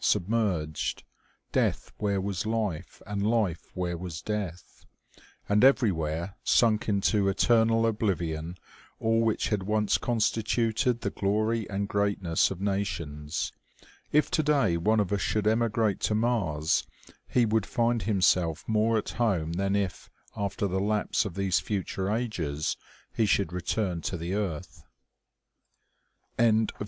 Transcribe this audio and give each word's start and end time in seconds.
submerged; 0.03 1.03
death 1.51 1.91
where 1.97 2.19
was 2.19 2.43
life, 2.47 3.03
and 3.05 3.21
life 3.21 3.69
where 3.75 3.95
was 3.95 4.19
death; 4.23 4.83
and 5.47 5.63
everywhere 5.63 6.33
sunk 6.43 6.89
into 6.89 7.27
eternal 7.29 7.85
oblivion 7.85 8.57
all 8.99 9.19
which 9.21 9.49
had 9.49 9.61
once 9.61 9.99
constituted 9.99 11.01
the 11.01 11.11
glory 11.11 11.69
and 11.69 11.87
greatness 11.87 12.49
of 12.49 12.59
nations. 12.59 13.51
If 14.11 14.31
today 14.31 14.75
one 14.75 14.99
of 14.99 15.13
us 15.13 15.21
should 15.21 15.45
emigrate 15.45 15.99
to 15.99 16.15
Mars, 16.15 16.87
he 17.27 17.45
would 17.45 17.67
find 17.67 18.01
himself 18.01 18.67
more 18.67 18.97
at 18.97 19.09
home 19.09 19.53
than 19.53 19.75
if, 19.75 20.09
after 20.35 20.65
the 20.65 20.79
lapse 20.79 21.25
of 21.25 21.35
these 21.35 21.59
future 21.59 22.11
ages, 22.11 22.75
he 23.15 23.27
should 23.27 23.53
return 23.53 24.01
to 24.01 24.17
the 24.17 24.33
earth. 24.33 24.81
CHAPTER 26.39 26.43
III. 26.59 26.67